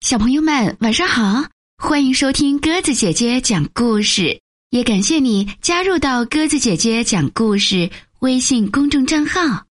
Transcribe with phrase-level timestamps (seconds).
[0.00, 1.44] 小朋友们，晚上好！
[1.76, 7.90] 欢迎收听鸽子姐姐讲故事，也感谢你加入到鸽子姐姐讲故事
[8.20, 9.66] 微信公众账号。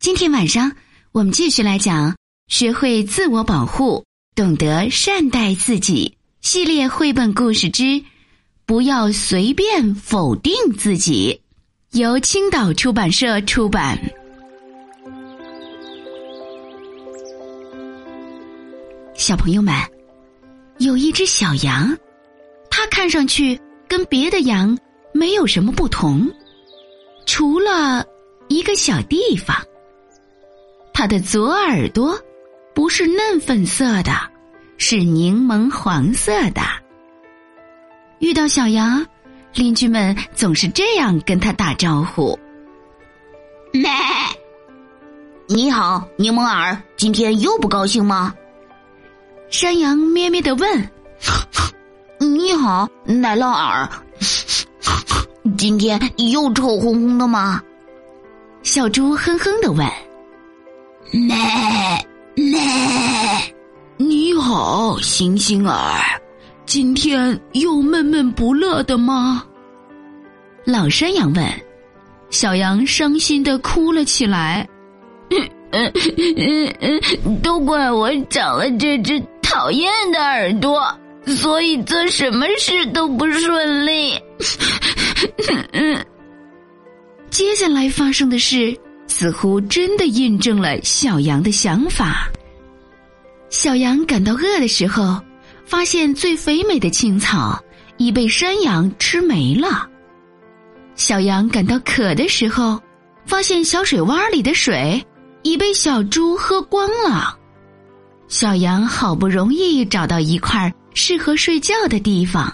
[0.00, 0.72] 今天晚上
[1.12, 2.10] 我们继续来讲
[2.48, 4.04] 《学会自我保护，
[4.34, 6.16] 懂得善待自己》
[6.46, 7.82] 系列绘本故事之
[8.66, 11.40] 《不要随便否定自己》，
[11.98, 13.96] 由青岛出版社出版。
[19.30, 19.72] 小朋友们，
[20.78, 21.96] 有一只小羊，
[22.68, 24.76] 它看上去跟别的羊
[25.12, 26.28] 没有什么不同，
[27.26, 28.04] 除了
[28.48, 29.56] 一个小地方，
[30.92, 32.18] 它的左耳朵
[32.74, 34.10] 不是嫩粉色的，
[34.78, 36.60] 是柠檬黄色的。
[38.18, 39.06] 遇到小羊，
[39.54, 42.36] 邻居们总是这样跟他打招呼：
[43.72, 43.88] “咩，
[45.46, 48.34] 你好，柠檬耳，今天又不高兴吗？”
[49.50, 50.88] 山羊咩咩的问
[52.18, 53.88] ：“你好，奶酪耳，
[55.58, 57.60] 今天又臭烘烘的吗？”
[58.62, 59.84] 小猪哼哼的问
[61.10, 61.36] ：“咩
[62.36, 62.60] 咩，
[63.96, 66.00] 你好，星星儿，
[66.64, 69.44] 今天又闷闷不乐的吗？”
[70.64, 71.44] 老山羊问。
[72.30, 74.64] 小羊伤心的哭了起来
[75.30, 75.92] ：“嗯嗯
[76.80, 79.20] 嗯，都怪我长了这只。”
[79.50, 80.80] 讨厌的耳朵，
[81.26, 84.16] 所以做什么事都不顺利。
[87.30, 92.28] 接下来发生的事似乎真的印证了小羊的想法。
[93.48, 95.20] 小羊感到饿的时候，
[95.66, 97.60] 发现最肥美的青草
[97.96, 99.84] 已被山羊吃没了；
[100.94, 102.80] 小羊感到渴的时候，
[103.26, 105.04] 发现小水洼里的水
[105.42, 107.36] 已被小猪喝光了。
[108.30, 112.50] 小羊好不容易找到一块适合睡觉的地方，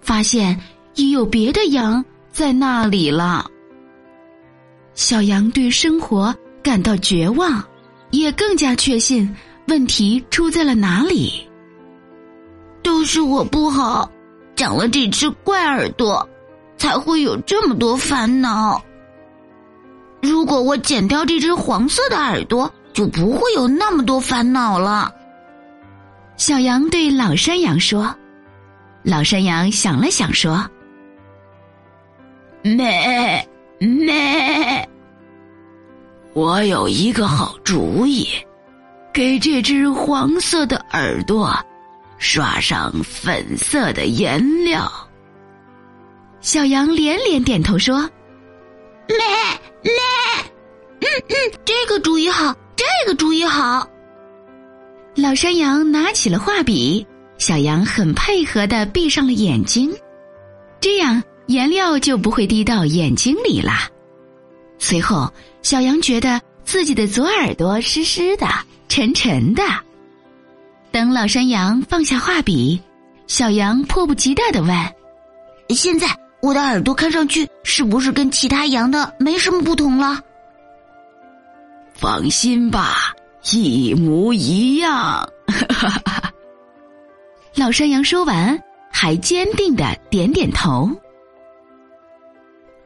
[0.00, 0.56] 发现
[0.94, 3.44] 已有别的羊在那里了。
[4.94, 6.32] 小羊对生活
[6.62, 7.60] 感到绝望，
[8.12, 9.28] 也更加确信
[9.66, 11.44] 问题出在了哪里。
[12.80, 14.08] 都是我不好，
[14.54, 16.26] 长了这只怪耳朵，
[16.76, 18.80] 才会有这么多烦恼。
[20.22, 22.72] 如果我剪掉这只黄色的耳朵。
[23.00, 25.10] 就不会有那么多烦恼了。
[26.36, 28.14] 小羊对老山羊说
[29.02, 30.62] ：“老山羊想了想说
[32.60, 34.86] ：‘咩咩，
[36.34, 38.28] 我有一个好主意，
[39.14, 41.58] 给这只黄色的耳朵
[42.18, 44.92] 刷上粉色的颜料。’
[46.42, 48.00] 小羊连连点头说
[49.08, 49.16] ：‘咩
[49.80, 49.90] 咩，
[51.00, 51.34] 嗯嗯，
[51.64, 53.86] 这个主意好。’这个主意好。
[55.14, 59.94] 老山羊拿起了画笔，小羊很配合的闭上了眼睛，
[60.80, 63.72] 这样颜料就不会滴到眼睛里了。
[64.78, 65.30] 随后，
[65.60, 68.46] 小羊觉得自己的左耳朵湿湿的、
[68.88, 69.62] 沉沉的。
[70.90, 72.80] 等老山羊放下画笔，
[73.26, 74.74] 小羊迫不及待的问
[75.68, 76.06] ：“现在
[76.40, 80.18] 我的耳朵看上去是不是跟其他羊的没什么不同了？”
[82.00, 83.14] 放心吧，
[83.52, 85.28] 一模一样。
[87.54, 88.58] 老山羊说完，
[88.90, 90.88] 还坚定的点点头。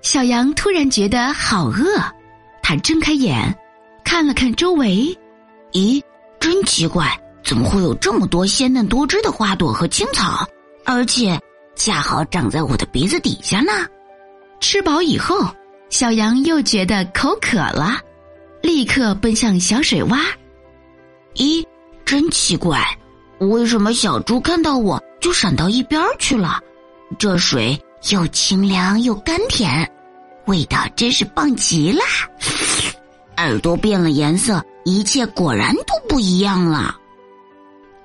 [0.03, 1.85] 小羊突然觉得好饿，
[2.61, 3.57] 他睁开眼，
[4.05, 5.17] 看了看周围，
[5.71, 6.03] 咦，
[6.41, 10.45] 真奇怪，怎么会有这么多鲜嫩多汁的花朵和青草，
[10.85, 11.41] 而且
[11.77, 13.71] 恰好长在我的鼻子底下呢？
[14.59, 15.49] 吃饱以后，
[15.89, 18.01] 小羊又觉得口渴了。
[18.65, 20.25] 立刻奔向小水洼。
[21.35, 21.63] 咦，
[22.03, 22.83] 真奇怪，
[23.39, 26.59] 为什么小猪看到我就闪到一边去了？
[27.19, 27.79] 这水
[28.11, 29.87] 又清凉又甘甜，
[30.47, 32.01] 味道真是棒极了。
[33.37, 36.97] 耳朵变了颜色，一切果然都不一样了。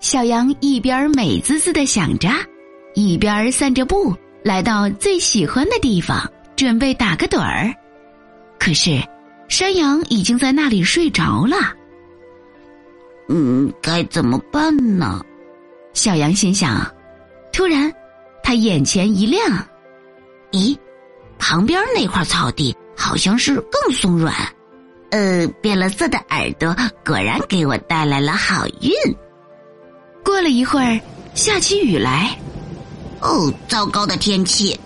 [0.02, 2.30] 小羊一边美滋滋的想着，
[2.96, 4.14] 一边散着步，
[4.44, 7.74] 来到最喜欢的地方，准备打个盹儿。
[8.60, 9.02] 可是。
[9.50, 11.58] 山羊已经在那里睡着了。
[13.28, 15.22] 嗯，该怎么办呢？
[15.94, 16.90] 小羊心想。
[17.52, 17.92] 突然，
[18.44, 19.42] 他眼前一亮，
[20.52, 20.78] 咦，
[21.38, 24.34] 旁边那块草地好像是更松软。
[25.10, 28.92] 呃，变了色的耳朵果然给我带来了好运。
[30.24, 31.00] 过了一会儿，
[31.34, 32.38] 下起雨来。
[33.20, 34.80] 哦，糟糕的天气！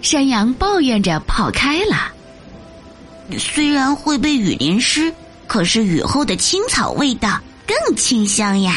[0.00, 2.12] 山羊抱怨着跑开了。
[3.36, 5.12] 虽然会被雨淋湿，
[5.46, 8.74] 可是雨后的青草味道更清香呀。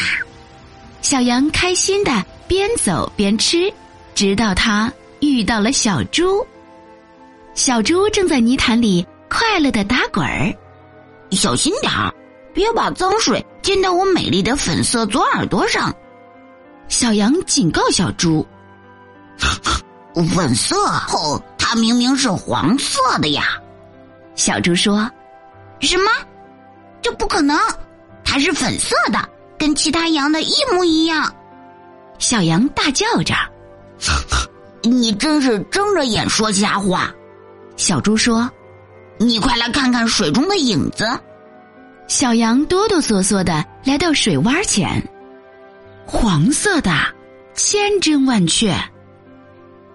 [1.00, 3.72] 小羊开心的边走边吃，
[4.14, 6.46] 直到它遇到了小猪。
[7.54, 10.54] 小猪正在泥潭里快乐的打滚儿，
[11.30, 12.12] 小心点儿，
[12.52, 15.94] 别把脏水溅到我美丽的粉色左耳朵上。
[16.88, 18.46] 小羊警告小猪
[20.34, 20.76] ：“粉色
[21.12, 23.58] 哦，它明明是黄色的呀！”
[24.34, 25.10] 小猪说
[25.80, 26.10] ：“什么？
[27.00, 27.58] 这不可能！
[28.24, 29.18] 它是粉色的，
[29.58, 31.32] 跟其他羊的一模一样。”
[32.18, 33.34] 小羊大叫着：
[34.82, 37.12] “你真是睁着眼说瞎话！”
[37.76, 38.48] 小猪说
[39.18, 41.06] ：“你快来看看水中的影子。”
[42.08, 45.02] 小羊哆哆嗦嗦的来到水洼前，
[46.06, 46.92] 黄色的，
[47.54, 48.74] 千真万确。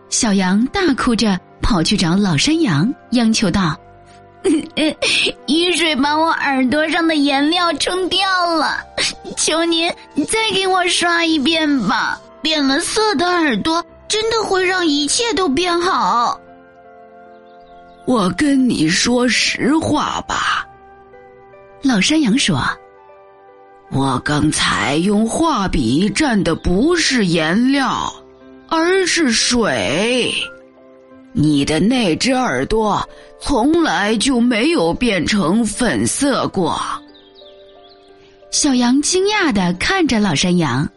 [0.09, 3.77] 小羊大哭着跑去找老山羊，央求道
[5.47, 8.19] ：“雨水把我耳朵上的颜料冲掉
[8.55, 8.77] 了，
[9.35, 9.89] 求您
[10.27, 12.19] 再给我刷一遍吧！
[12.41, 16.39] 变了色的耳朵真的会让一切都变好。”
[18.05, 20.65] 我跟你说实话吧，
[21.81, 22.57] 老山羊说
[23.91, 28.13] ：“我刚才用画笔蘸的不是颜料，
[28.69, 30.33] 而是水。
[31.37, 33.07] 你的那只耳朵
[33.39, 36.81] 从来就没有变成粉色过。”
[38.51, 40.89] 小羊惊讶的看着老山羊，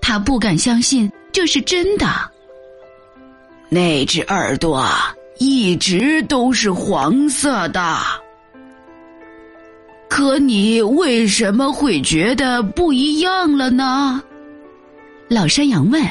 [0.00, 2.06] 他不敢相信这是真的。
[3.68, 4.88] 那只耳朵。
[5.40, 7.96] 一直都是黄色的，
[10.08, 14.20] 可你为什么会觉得不一样了呢？
[15.28, 16.04] 老山羊问。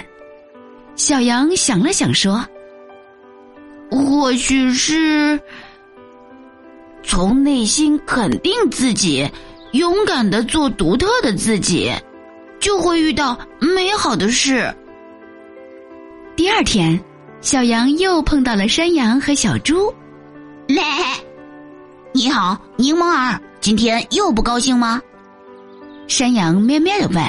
[0.96, 2.42] 小羊想了想说
[3.90, 5.40] ：“或许是
[7.04, 9.30] 从内心肯定自己，
[9.72, 11.92] 勇敢的做独特的自己，
[12.60, 14.74] 就会遇到美好的事。”
[16.36, 17.00] 第二天。
[17.40, 19.94] 小羊又碰到了山羊和小猪。
[20.68, 20.84] 来，
[22.12, 25.00] 你好，柠檬耳，今天又不高兴吗？
[26.08, 27.24] 山羊咩咩的问。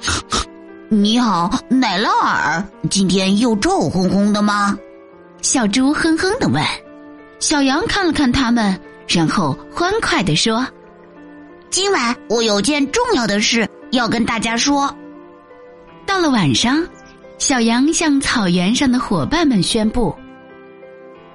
[0.90, 4.78] 你好，奶酪耳，今天又臭烘烘的吗？
[5.42, 6.62] 小猪哼哼的问。
[7.38, 10.66] 小羊看了看他们，然后欢快的说
[11.70, 14.94] ：“今晚我有件重要的事要跟大家说。”
[16.06, 16.86] 到了晚上。
[17.38, 20.16] 小羊向草原上的伙伴们宣布：“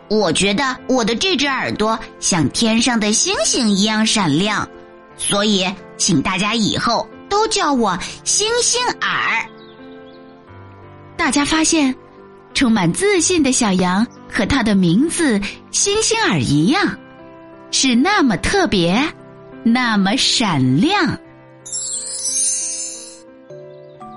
[0.09, 4.67] 我觉得我的这只耳朵像天上的星星一样闪亮，
[5.15, 5.63] 所以
[5.97, 9.45] 请大家以后都叫我星星耳。”
[11.15, 11.95] 大家发现，
[12.61, 15.41] 充满自信的小羊和它的名字
[15.73, 16.95] “星星儿”一样，
[17.71, 19.03] 是那么特别，
[19.63, 21.17] 那么闪亮。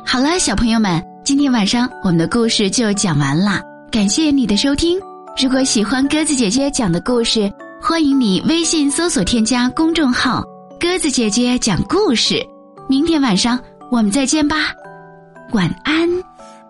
[0.05, 1.03] 好了，小朋友们。
[1.25, 5.01] 今天晚上我们的故事就讲完了，感谢你的收听。
[5.43, 7.51] 如果喜欢鸽子姐姐讲的故事，
[7.81, 10.45] 欢迎你微信搜索添加公众号
[10.79, 12.47] “鸽子姐姐讲故事”。
[12.91, 13.59] 明天晚上
[13.91, 14.71] 我们再见吧，
[15.53, 16.34] 晚安。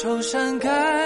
[0.00, 0.99] 愁善感